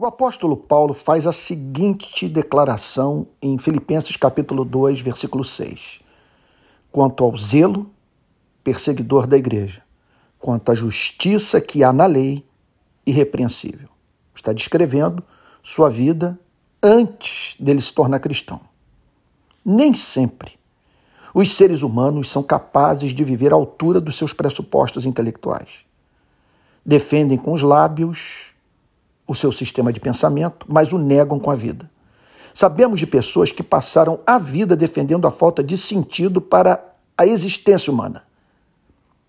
[0.00, 5.98] O apóstolo Paulo faz a seguinte declaração em Filipenses capítulo 2, versículo 6.
[6.92, 7.90] Quanto ao zelo
[8.62, 9.82] perseguidor da igreja,
[10.38, 12.46] quanto à justiça que há na lei,
[13.04, 13.88] irrepreensível.
[14.32, 15.20] Está descrevendo
[15.64, 16.38] sua vida
[16.80, 18.60] antes dele se tornar cristão.
[19.64, 20.60] Nem sempre
[21.34, 25.84] os seres humanos são capazes de viver à altura dos seus pressupostos intelectuais.
[26.86, 28.56] Defendem com os lábios
[29.28, 31.88] o seu sistema de pensamento, mas o negam com a vida.
[32.54, 36.82] Sabemos de pessoas que passaram a vida defendendo a falta de sentido para
[37.16, 38.24] a existência humana.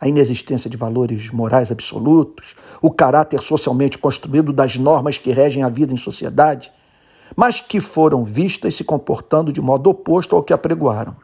[0.00, 5.68] A inexistência de valores morais absolutos, o caráter socialmente construído das normas que regem a
[5.68, 6.72] vida em sociedade,
[7.36, 11.14] mas que foram vistas se comportando de modo oposto ao que apregoaram,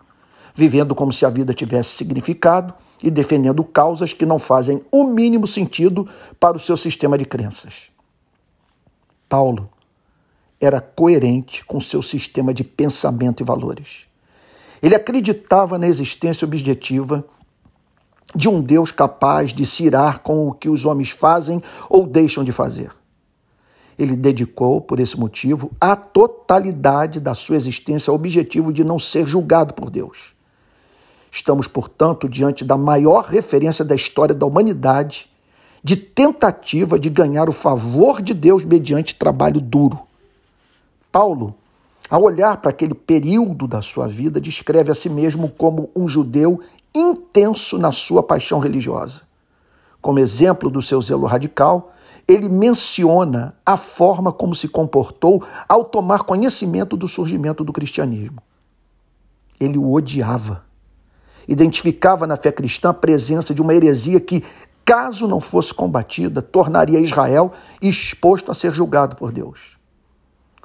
[0.55, 5.47] vivendo como se a vida tivesse significado e defendendo causas que não fazem o mínimo
[5.47, 6.07] sentido
[6.39, 7.91] para o seu sistema de crenças.
[9.29, 9.69] Paulo
[10.61, 14.07] era coerente com seu sistema de pensamento e valores.
[14.83, 17.25] Ele acreditava na existência objetiva
[18.35, 22.45] de um Deus capaz de se irar com o que os homens fazem ou deixam
[22.45, 22.91] de fazer.
[23.99, 29.27] Ele dedicou, por esse motivo, a totalidade da sua existência ao objetivo de não ser
[29.27, 30.35] julgado por Deus.
[31.31, 35.28] Estamos, portanto, diante da maior referência da história da humanidade
[35.83, 39.99] de tentativa de ganhar o favor de Deus mediante trabalho duro.
[41.11, 41.55] Paulo,
[42.11, 46.61] ao olhar para aquele período da sua vida, descreve a si mesmo como um judeu
[46.95, 49.23] intenso na sua paixão religiosa.
[50.01, 51.93] Como exemplo do seu zelo radical,
[52.27, 58.43] ele menciona a forma como se comportou ao tomar conhecimento do surgimento do cristianismo.
[59.59, 60.65] Ele o odiava.
[61.49, 64.45] Identificava na fé cristã a presença de uma heresia que
[64.89, 69.77] caso não fosse combatida, tornaria Israel exposto a ser julgado por Deus.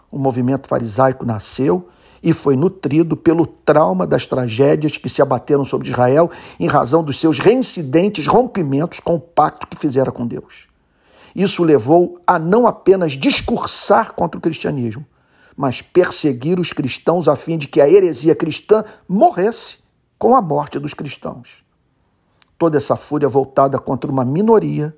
[0.10, 1.90] O movimento farisaico nasceu
[2.24, 7.20] e foi nutrido pelo trauma das tragédias que se abateram sobre Israel em razão dos
[7.20, 10.70] seus reincidentes rompimentos com o pacto que fizera com Deus.
[11.36, 15.06] Isso levou a não apenas discursar contra o cristianismo,
[15.54, 19.80] mas perseguir os cristãos a fim de que a heresia cristã morresse
[20.18, 21.62] com a morte dos cristãos.
[22.64, 24.96] Toda essa fúria voltada contra uma minoria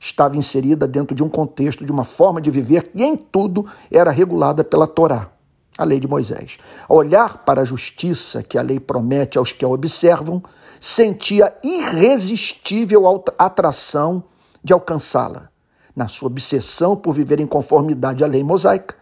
[0.00, 4.10] estava inserida dentro de um contexto, de uma forma de viver que em tudo era
[4.10, 5.30] regulada pela Torá,
[5.76, 6.56] a lei de Moisés.
[6.88, 10.42] Ao olhar para a justiça que a lei promete aos que a observam,
[10.80, 13.04] sentia irresistível
[13.38, 14.24] atração
[14.64, 15.50] de alcançá-la.
[15.94, 18.96] Na sua obsessão por viver em conformidade à lei mosaica,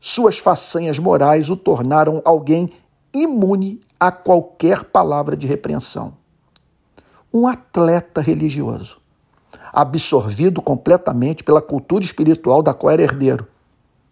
[0.00, 2.70] suas façanhas morais o tornaram alguém
[3.12, 6.16] imune a qualquer palavra de repreensão
[7.32, 8.98] um atleta religioso,
[9.72, 13.46] absorvido completamente pela cultura espiritual da qual era herdeiro.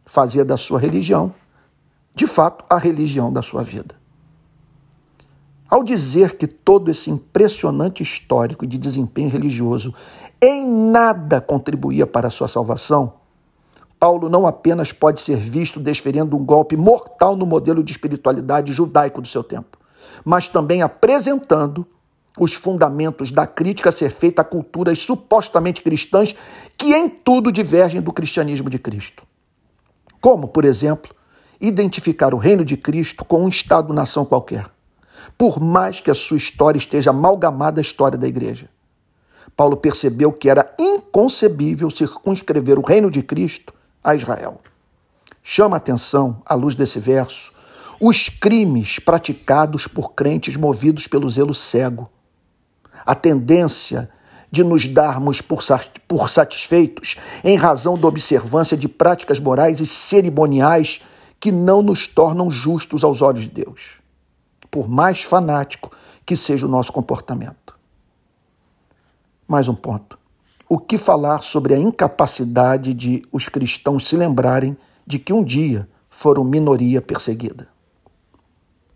[0.04, 1.34] Fazia da sua religião,
[2.14, 3.94] de fato, a religião da sua vida.
[5.68, 9.92] Ao dizer que todo esse impressionante histórico de desempenho religioso
[10.40, 13.14] em nada contribuía para a sua salvação,
[13.98, 19.20] Paulo não apenas pode ser visto desferindo um golpe mortal no modelo de espiritualidade judaico
[19.20, 19.76] do seu tempo,
[20.24, 21.84] mas também apresentando
[22.38, 26.34] os fundamentos da crítica a ser feita a culturas supostamente cristãs
[26.76, 29.24] que em tudo divergem do cristianismo de Cristo.
[30.20, 31.14] Como, por exemplo,
[31.60, 34.66] identificar o reino de Cristo com um Estado-nação qualquer,
[35.38, 38.68] por mais que a sua história esteja amalgamada à história da igreja.
[39.56, 43.72] Paulo percebeu que era inconcebível circunscrever o reino de Cristo
[44.04, 44.60] a Israel.
[45.42, 47.52] Chama atenção, à luz desse verso,
[47.98, 52.10] os crimes praticados por crentes movidos pelo zelo cego
[53.04, 54.10] a tendência
[54.50, 55.62] de nos darmos por,
[56.28, 61.00] satisfeitos em razão da observância de práticas morais e cerimoniais
[61.38, 64.00] que não nos tornam justos aos olhos de Deus,
[64.70, 65.90] por mais fanático
[66.24, 67.76] que seja o nosso comportamento.
[69.46, 70.18] Mais um ponto.
[70.68, 74.76] O que falar sobre a incapacidade de os cristãos se lembrarem
[75.06, 77.68] de que um dia foram minoria perseguida?